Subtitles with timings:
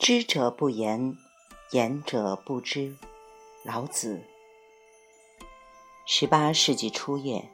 [0.00, 1.14] 知者不言，
[1.72, 2.96] 言者不知。
[3.62, 4.22] 老子。
[6.06, 7.50] 十八世纪初叶，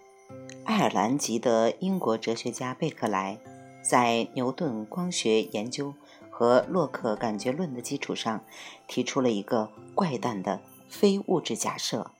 [0.65, 3.41] 爱尔兰籍的英国哲学家贝克莱，
[3.83, 5.93] 在牛顿光学研究
[6.31, 8.45] 和洛克感觉论的基础上，
[8.87, 12.13] 提出了一个怪诞的非物质假设，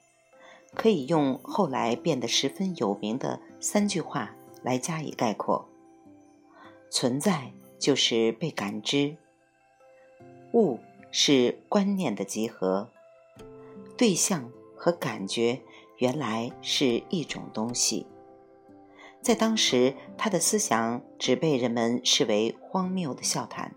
[0.75, 5.69] 可以用后来变得十分有名的三句话来加以概括：
[6.91, 9.19] 存在就是被感知。
[10.57, 12.89] 物是观念的集合，
[13.95, 15.61] 对象和感觉
[15.99, 18.07] 原来是一种东西。
[19.21, 23.75] 在当时，他的思想只被人们视为荒谬的笑谈，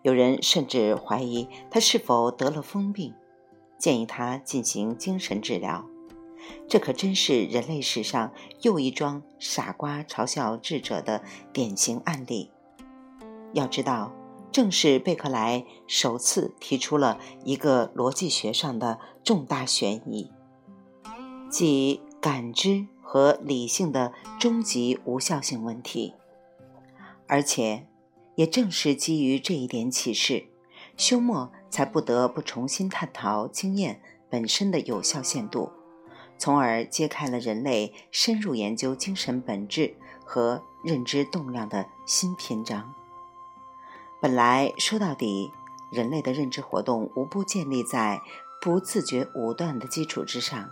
[0.00, 3.12] 有人甚至怀疑他是否得了疯病，
[3.76, 5.84] 建议他进行精神治疗。
[6.66, 8.32] 这可真是人类史上
[8.62, 12.50] 又一桩傻瓜嘲笑智者的典型案例。
[13.52, 14.10] 要知道。
[14.52, 20.30] 正是贝克莱首次提出了一个逻辑学上的重大悬疑，
[21.50, 26.14] 即感知和理性的终极无效性问题。
[27.26, 27.86] 而且，
[28.34, 30.44] 也正是基于这一点启示，
[30.98, 35.72] 休谟才不得不重新探讨经验本身的有效限度，
[36.36, 42.94] 从而揭开了人类深入研究精神本质和认知动量的新篇章。
[44.22, 45.50] 本来说到底，
[45.90, 48.22] 人类的认知活动无不建立在
[48.60, 50.70] 不自觉武断的基础之上。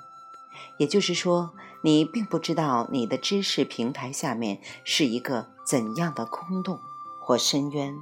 [0.76, 1.50] 也就是说，
[1.82, 6.78] 你并不知道你的知识平台下面是一个怎样的空洞
[7.18, 7.98] 或深渊。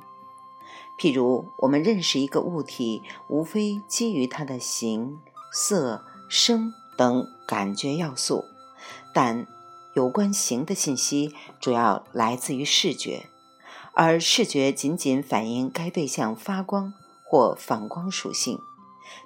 [1.00, 5.18] 譬如，我们认识一个物体，无非基于它的形、
[5.50, 8.44] 色、声等感觉要素，
[9.14, 9.46] 但
[9.94, 13.30] 有关形的信息主要来自于视觉。
[14.00, 16.94] 而视觉仅仅反映该对象发光
[17.28, 18.60] 或反光属性。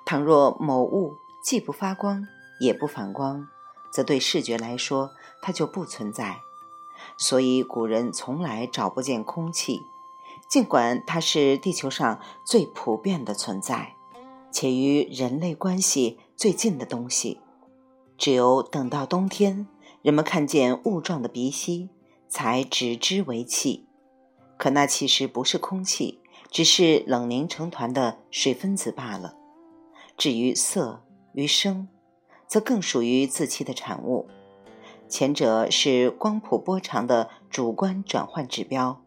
[0.07, 1.13] 倘若某物
[1.45, 2.27] 既不发光
[2.59, 3.47] 也不反光，
[3.93, 5.11] 则对视觉来说
[5.43, 6.39] 它就不存在。
[7.19, 9.83] 所以古人从来找不见空气，
[10.49, 13.97] 尽管它是地球上最普遍的存在，
[14.51, 17.41] 且与人类关系最近的东西。
[18.17, 19.69] 只有等到冬天，
[20.01, 21.91] 人们看见雾状的鼻息，
[22.27, 23.87] 才指之为气。
[24.63, 29.35] 可那其实不是空气，只是冷凝成团的水分子罢了。
[30.17, 31.03] 至于色
[31.35, 31.89] 与声，
[32.47, 34.29] 则更属于自欺的产物。
[35.09, 39.03] 前者是光谱波长的主观转换指标，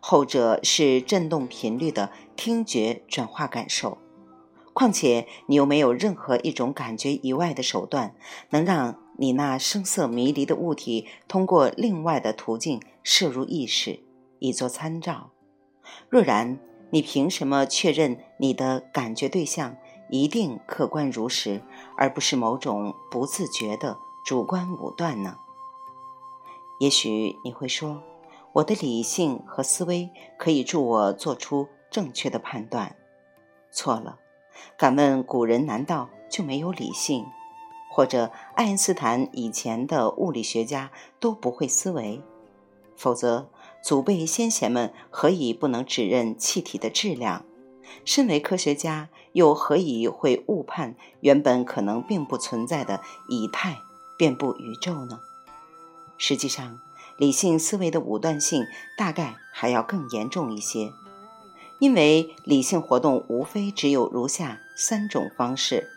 [0.00, 3.98] 后者是振动频率的听觉转化感受。
[4.72, 8.16] 况且你又没有任何一种感觉以外的手段，
[8.50, 14.00] 能让你那声色迷离的物体通过另外的途径摄入意识。
[14.46, 15.30] 以作参照。
[16.08, 16.58] 若然，
[16.90, 19.76] 你凭什么确认你的感觉对象
[20.08, 21.60] 一定客观如实，
[21.96, 25.38] 而不是某种不自觉的主观武断呢？
[26.78, 28.02] 也许你会说，
[28.52, 32.94] 我的理性和思维可以助我做出正确的判断。
[33.72, 34.20] 错了。
[34.78, 37.26] 敢问古人难道就没有理性？
[37.90, 42.22] 或者爱因斯坦以前的物理学家都不会思维？
[42.96, 43.48] 否则。
[43.86, 47.44] 祖辈先贤们何以不能指认气体的质量？
[48.04, 53.78] 身为科学家，又何以会误判原本可能并不存在的以太
[54.18, 55.20] 遍布宇宙呢？
[56.18, 56.80] 实际上，
[57.16, 58.64] 理性思维的武断性
[58.98, 60.90] 大概还要更严重一些，
[61.78, 65.88] 因为理性活动无非只有如下三种方式，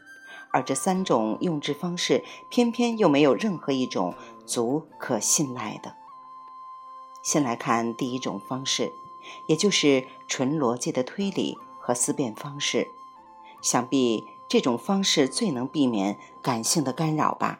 [0.51, 4.13] 而这三种用之方式偏偏又没有任何一种
[4.45, 5.95] 足可信赖的。
[7.21, 8.91] 先来看第一种方式，
[9.47, 12.87] 也就是纯逻辑的推理和思辨方式。
[13.61, 17.59] 想必这种方式最能避免感性的干扰吧。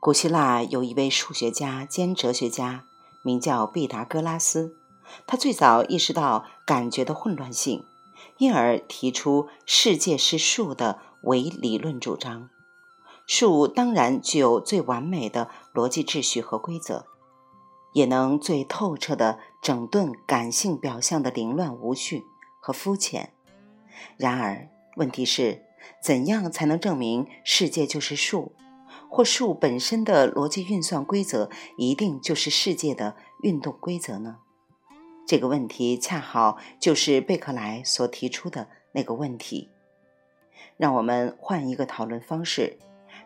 [0.00, 2.84] 古希腊有一位数学家兼哲学家，
[3.22, 4.76] 名叫毕达哥拉斯。
[5.26, 7.84] 他最早意识到感觉的混乱性，
[8.38, 12.48] 因而提出“世界是数”的唯理论主张。
[13.26, 17.06] 数当然具有最完美的逻辑秩序和规则。
[17.94, 22.24] 也能最透彻地整顿感性表象的凌乱无序
[22.60, 23.32] 和肤浅。
[24.16, 25.62] 然而，问题是，
[26.02, 28.52] 怎样才能证明世界就是数，
[29.08, 31.48] 或数本身的逻辑运算规则
[31.78, 34.38] 一定就是世界的运动规则呢？
[35.26, 39.70] 这个问题恰好就是贝克莱所提出的那个问题。
[40.76, 42.76] 让我们换一个讨论方式，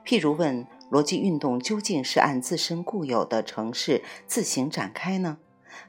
[0.04, 0.66] 譬如问。
[0.90, 5.38] 逻辑运动究竟是按自身固有的程式自行展开呢，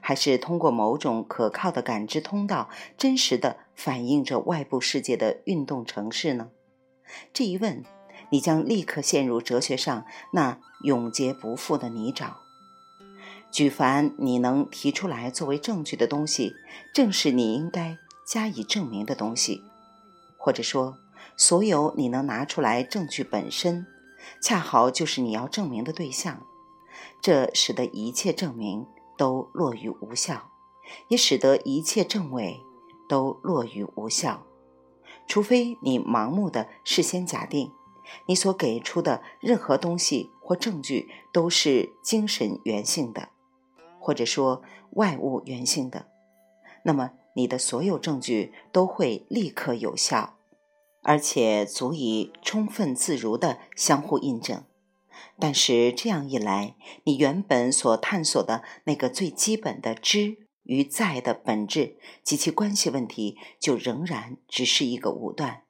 [0.00, 2.68] 还是通过某种可靠的感知通道，
[2.98, 6.50] 真实的反映着外部世界的运动程式呢？
[7.32, 7.82] 这一问，
[8.30, 12.34] 你将立刻陷入哲学上那永劫不复的泥沼。
[13.50, 16.52] 举凡你能提出来作为证据的东西，
[16.94, 19.64] 正是你应该加以证明的东西，
[20.38, 20.98] 或者说，
[21.36, 23.84] 所有你能拿出来证据本身，
[24.40, 26.46] 恰好就是你要证明的对象。
[27.22, 28.86] 这使得一切证明
[29.16, 30.50] 都落于无效，
[31.08, 32.60] 也使得一切证伪
[33.08, 34.42] 都落于无效。
[35.26, 37.72] 除非你盲目的事先假定，
[38.26, 43.28] 你所给出的任何东西或证据都是精神原性的。
[43.98, 44.62] 或者说
[44.92, 46.06] 外物原性的，
[46.84, 50.38] 那么你的所有证据都会立刻有效，
[51.02, 54.64] 而且足以充分自如的相互印证。
[55.38, 65.64] 但是这样一来，你原本所探索的那个最基本的知与在的本质及其关系问题，就仍然只是一个武断。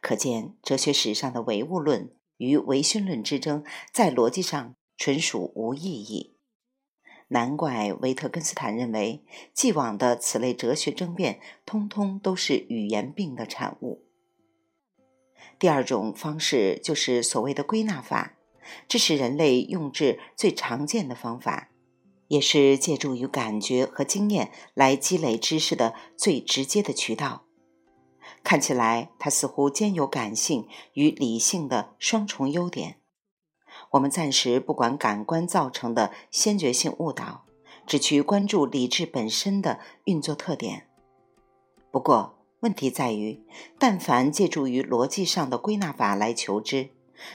[0.00, 6.36] 可见，哲学史上的唯物论与唯心论之争，在逻辑上纯属无意义。
[7.28, 9.22] 难怪维特根斯坦认为，
[9.52, 14.07] 既往的此类哲学争辩，通通都是语言病的产物。
[15.58, 18.34] 第二种方式就是所谓的归纳法，
[18.86, 21.70] 这是人类用智最常见的方法，
[22.28, 27.44] 也是借助于感觉和经验来积累知识的最直接的渠道。
[28.44, 32.96] 看起来，它似乎兼有感性与理性的双重优点。
[33.92, 37.44] 我们暂时不管感官造成的先觉性误导，
[37.86, 40.88] 只去关注理智本身的运作特点。
[41.90, 43.42] 不过，问题在于，
[43.78, 46.90] 但凡借助于逻辑上的归纳法来求知，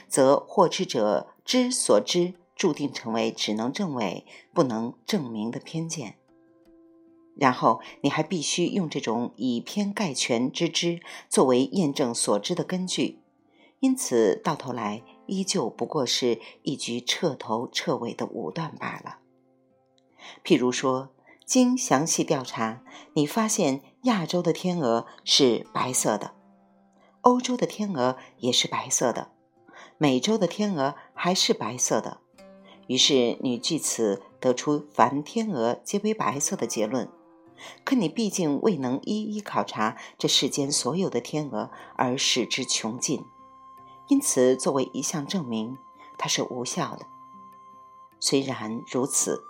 [0.08, 6.16] 则获知者之所知注定成为只能证伪不能证明的偏见。
[7.36, 13.20] 然后，你还必须用这种以偏概全之知作为验证所知的根据。
[13.80, 15.02] 因此，到头来。
[15.26, 19.20] 依旧不过是一局彻头彻尾的武断罢了。
[20.44, 21.08] 譬如说，
[21.44, 22.82] 经详细调查，
[23.12, 26.34] 你发现亚洲的天鹅是白色的，
[27.20, 29.30] 欧洲的天鹅也是白色的，
[29.98, 32.18] 美洲的天鹅还是白色的。
[32.86, 37.10] 于是你据此得出凡天鹅皆为白色的结论。
[37.84, 43.24] 可你毕竟未能一一考察这世间所有的天鹅，而使之穷尽。
[44.08, 45.78] 因此，作为一项证明，
[46.18, 47.06] 它是无效的。
[48.18, 49.44] 虽然如此，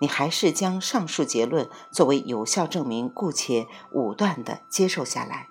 [0.00, 5.46] 你还是将上述结论作为有效证明，姑且武断地接受下来。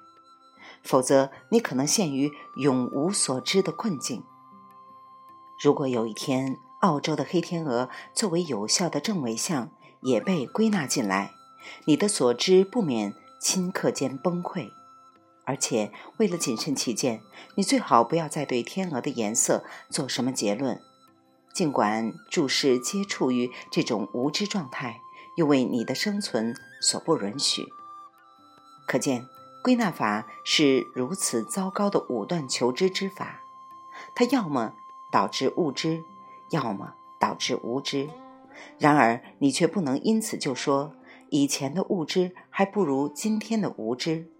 [0.84, 4.24] 否则，你可能陷于永无所知的困境。
[5.62, 11.34] 如果有一天，澳洲的黑天鹅作为有效的正伪项也被归纳进来，
[11.86, 14.72] 你的所知不免顷刻间崩溃。
[15.46, 17.22] 而且，为了谨慎起见，
[17.56, 20.82] 你最好不要再对天鹅的颜色做什么结论。
[21.54, 25.02] 尽管注视接触于这种无知状态，
[25.36, 27.68] 又为你的生存所不允许。
[28.88, 29.28] 可见，
[29.64, 33.42] 归纳法是如此糟糕的武断求知之法。
[34.16, 34.74] 它要么
[35.12, 36.02] 导致误知，
[36.52, 38.10] 要么导致无知。
[38.78, 40.94] 然而，你却不能因此就说
[41.30, 44.32] 以前的误知还不如今天的无知。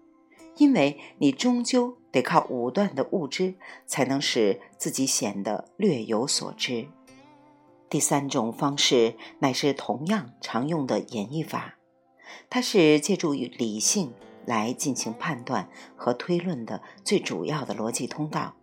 [0.56, 3.54] 因为你终究得靠武断的悟知，
[3.86, 6.88] 才能使自己显得略有所知。
[7.90, 11.74] 第三种方式乃是同样常用的演绎法，
[12.48, 14.14] 它是借助于理性
[14.46, 18.54] 来进行判断和推论的最主要的逻辑通道，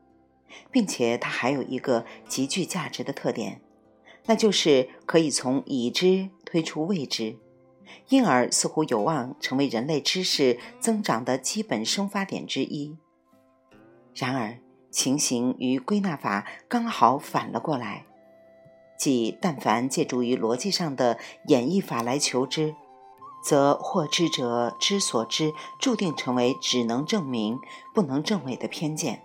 [0.71, 3.59] 并且它还有一个极具价值的特点，
[4.27, 7.37] 那就是可以从已知推出未知。
[8.09, 12.97] 因而似乎有望成为人类知识增长的基本生发点之一。
[14.13, 18.06] 然而，情形与归纳法刚好反了过来，
[18.97, 22.75] 即但凡借助于逻辑上的演绎法来求知，
[23.43, 27.59] 则获知者之所知注定成为只能证明
[27.93, 29.21] 不能证伪的偏见。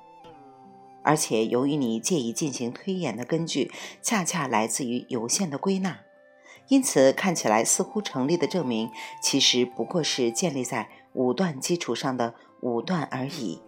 [1.03, 5.99] 而且，由于你借以进行推演的根据恰恰来自于有限的归纳。
[6.69, 13.61] 因此，看起来似乎成立的证明，其实不过是建立在武断基础上的武断而已。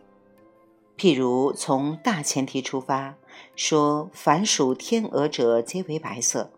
[0.96, 3.16] 譬如从大前提出发，
[3.56, 6.50] 说凡属天鹅者皆为白色；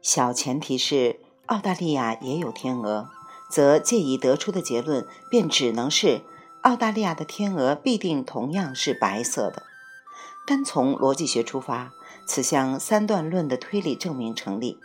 [0.00, 3.08] 小前提是澳大利亚也有天鹅，
[3.50, 6.22] 则借以得出的结论便只能是
[6.62, 9.64] 澳大利亚的天鹅必定同样是白色的。
[10.46, 11.92] 单从逻辑学出发，
[12.26, 14.78] 此项三段论的推理证明成立。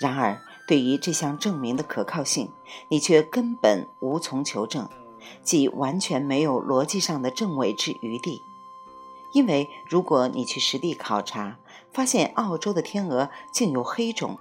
[0.00, 2.50] 然而，对于这项证明的可靠性，
[2.90, 4.88] 你却根本无从求证，
[5.42, 8.40] 即完全没有逻辑上的证伪之余地。
[9.34, 11.58] 因为，如果你去实地考察，
[11.92, 14.38] 发现澳洲的天鹅竟有黑种，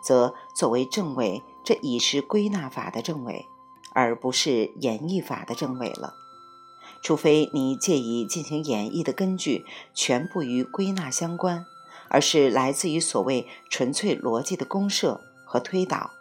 [0.00, 3.46] 则作为证伪，这已是归纳法的证伪，
[3.92, 6.14] 而不是演绎法的证伪了。
[7.02, 11.66] 除非你借以进行演绎的根据全部与归纳相关，
[12.08, 16.12] 而是来自于所谓纯粹逻辑的公设和推导。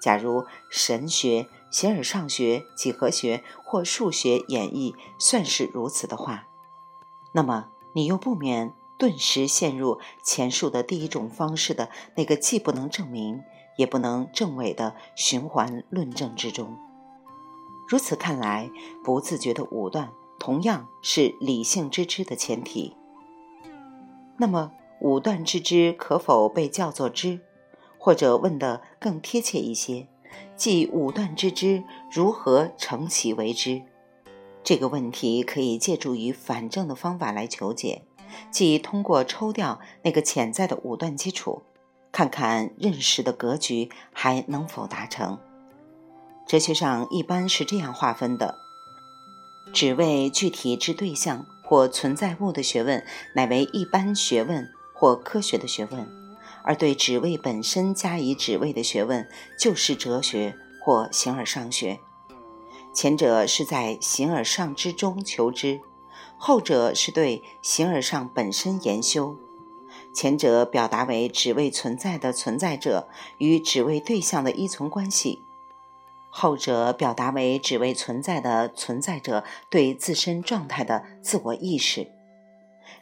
[0.00, 6.46] 假如神学、形而上学、几何学或数学演绎算是如此的话，
[7.32, 13.42] 那么你又不免顿时陷入前述的第一种方式的那个既不能证明
[13.76, 16.76] 也不能证伪的循环论证之中。
[17.88, 18.70] 如此看来，
[19.02, 22.96] 不自觉的武断同样是理性之知的前提。
[24.38, 27.40] 那么，武断之知可否被叫做知？
[27.98, 30.08] 或者问得更贴切一些，
[30.56, 33.82] 即武断之知如何成其为知？
[34.64, 38.02] 这个问题可以借助于反证的方法来求解，
[38.50, 41.62] 即通过抽掉那个潜在的武断基础，
[42.12, 45.38] 看看认识的格局还能否达成。
[46.46, 48.58] 哲学上一般是这样划分的：
[49.72, 53.04] 只为具体之对象或存在物的学问，
[53.34, 56.04] 乃为一般学问或科学的学问；
[56.62, 59.28] 而对只为本身加以指谓的学问，
[59.58, 61.98] 就是哲学或形而上学。
[62.92, 65.80] 前者是在形而上之中求知，
[66.36, 69.36] 后者是对形而上本身研修。
[70.14, 73.08] 前者表达为只为存在的存在者
[73.38, 75.38] 与只为对象的依存关系。
[76.28, 82.10] 后者表达为只为存在的存在者对自身状态的自我意识。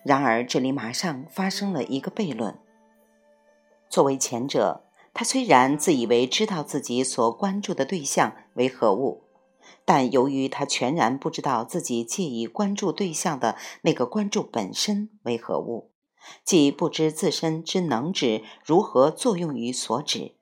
[0.04, 2.58] 然而，这里马上发生了一个悖论。
[3.88, 9.22] 作为前者，他虽然自以为知道自己所关注的对象为何物，
[9.92, 15.90] 但由于他全然不知道自己介意关注对象的那个关注本身为何物，
[16.44, 20.36] 即不知自身之能指如何作用于所指。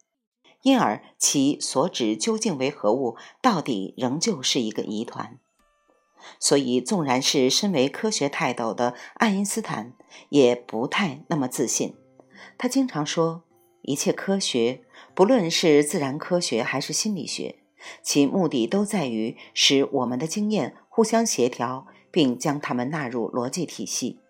[0.60, 5.38] 因而，其所指究竟为何物，到底仍旧是一个疑团。
[6.38, 9.94] 所以，纵然是身为科学泰斗的爱因斯坦，
[10.28, 11.96] 也不太那么自信。
[12.58, 13.44] 他经常说
[13.80, 14.82] ：“一切科学，
[15.14, 17.60] 不论是自然科学还是心理学，
[18.02, 24.20] 其目的都在于使我们的经验互相协调，并将它们纳入逻辑体系。”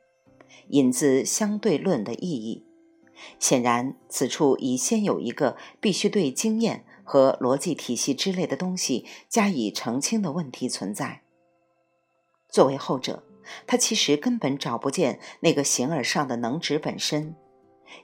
[0.71, 2.67] 引自相对论的意义。
[3.39, 11.23] 显然，此处已先有一个必须对经验和逻辑体系之类的东西加以澄清的问题存在。
[12.49, 13.25] 作为后者，
[13.67, 17.35] 他其实根本找不见那个形而上的能指本身，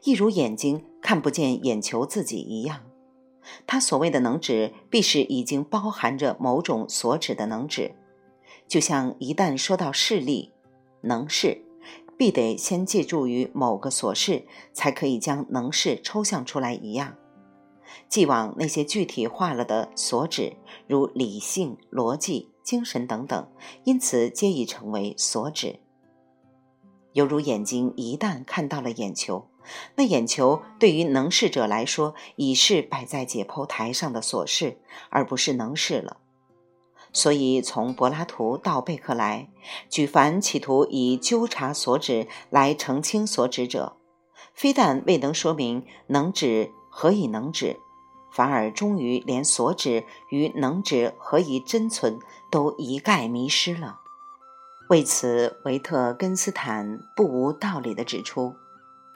[0.03, 2.81] 一如眼睛看不见眼球自己一样。
[3.67, 7.95] 他所谓的能指，必是已经包含着某种所指的能指，
[8.67, 10.53] 就像一旦说到视力，
[11.03, 11.63] 能视。
[12.17, 17.17] 必得先借助于某个所示，才可以将能事抽象出来一样。
[18.09, 23.49] 既往那些具体化了的所指，如理性、逻辑、精神等等，
[23.83, 25.81] 因此皆已成为所指。
[27.15, 29.49] 犹如眼睛一旦看到了眼球，
[29.97, 34.79] 那眼球对于能视者来说，已是摆在解剖台上的琐事，
[35.11, 36.19] 而不是能视了。
[37.13, 39.49] 所以，从柏拉图到贝克莱，
[39.89, 43.97] 举凡企图以纠察所指来澄清所指者，
[44.53, 47.77] 非但未能说明能指何以能指，
[48.33, 52.19] 反而终于连所指与能指何以真存
[52.51, 54.01] 都一概迷失了。
[54.91, 58.55] 为此，维特根斯坦不无道理地指出，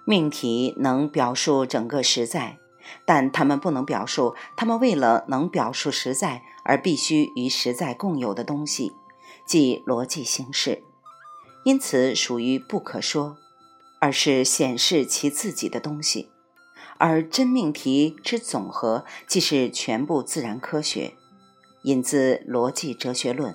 [0.08, 2.58] 命题能表述整个实在。
[3.04, 8.92] 但他们不能表述，他们为了能表述实在而必须与实在共有的东西，
[9.46, 10.82] 即逻辑形式，
[11.64, 13.36] 因此属于不可说，
[14.00, 16.30] 而是显示其自己的东西。
[16.96, 21.12] 而真命题之总和，即是全部自然科学，
[21.82, 23.54] 引自逻辑哲学论。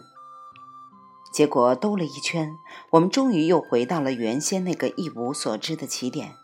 [1.33, 2.51] 结果兜了一圈，
[2.91, 6.35] 我们终于又回到了原先那个一无所知的起点。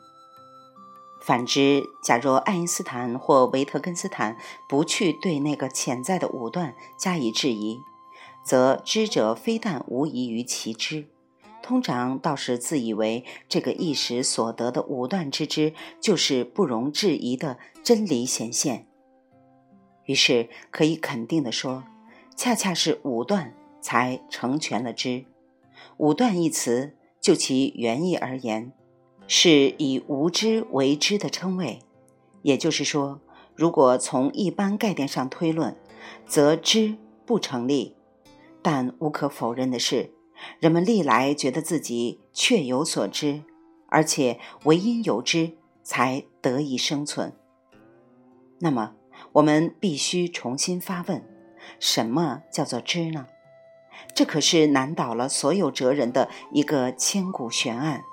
[1.30, 4.36] 反之，假若爱因斯坦或维特根斯坦
[4.68, 7.78] 不去对那个潜在的武断加以质疑，
[8.44, 11.06] 则知者非但无疑于其知，
[11.62, 18.88] 通常倒是自以为这个一时所得的武断之知就是不容置疑的真理显现。
[20.06, 21.84] 于是可以肯定地说，
[22.36, 25.26] 恰恰是武断才成全了知。
[25.98, 28.72] 武断一词，就其原意而言。
[29.32, 31.84] 是以无知为知的称谓，
[32.42, 33.22] 也就是说，
[33.54, 35.78] 如果从一般概念上推论，
[36.26, 36.96] 则知
[37.28, 37.96] 不成立。
[38.64, 40.10] 但无可否认的是，
[40.60, 43.44] 人们历来觉得自己确有所知，
[43.90, 45.52] 而且唯因有知，
[45.84, 47.32] 才得以生存。
[48.58, 48.96] 那么，
[49.34, 51.24] 我们必须重新发问：
[51.80, 53.28] 什么叫做知呢？
[54.16, 58.04] 这可是难倒了所有哲人的一个千古悬案。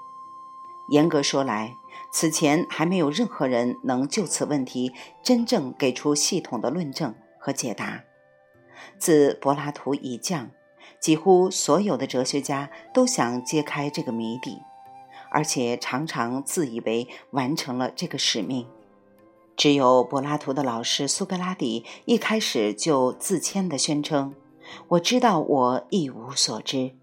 [0.88, 1.74] 严格说来，
[2.12, 8.04] 此前还没有任何人能就此问题真正给出系统的论证和解答。
[8.98, 10.50] 自柏拉图以降，
[11.00, 14.62] 几乎所有的哲学家都想揭开这个谜底，
[15.30, 18.66] 而且常常自以为完成了这个使命。
[19.56, 24.34] 只有柏拉图的老师苏格拉底一开始就自谦地宣称
[24.88, 26.94] ：“我知道我一无所知。”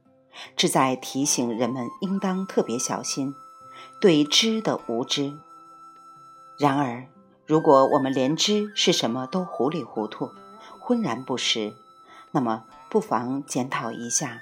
[0.56, 3.34] 旨在提醒人们应当特别小心
[4.04, 5.40] 对知的无知。
[6.58, 7.08] 然而，
[7.46, 10.30] 如果我们连知是什么都糊里糊涂，
[10.78, 11.74] 浑然不识，
[12.32, 14.42] 那么不妨检讨一下，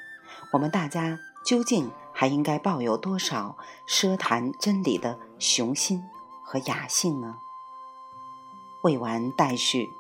[0.54, 3.56] 我们大家究竟还应该抱有多少
[3.88, 6.04] 奢谈真理的雄心
[6.44, 7.38] 和雅兴呢？
[8.82, 9.92] 未完待续，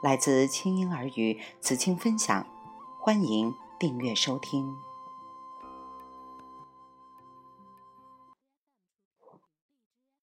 [0.00, 2.46] 来自清音儿语子清分享，
[2.98, 4.78] 欢迎订阅收听。